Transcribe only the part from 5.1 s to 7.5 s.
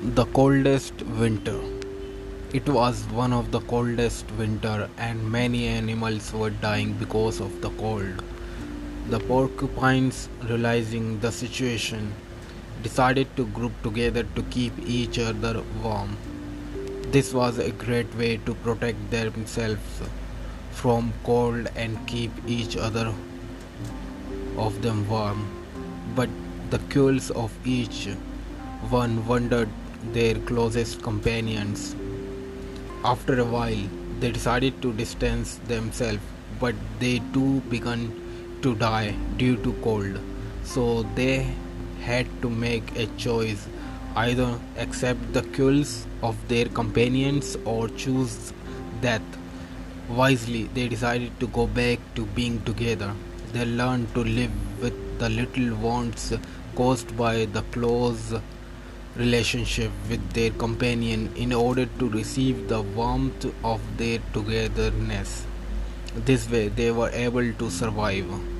many animals were dying because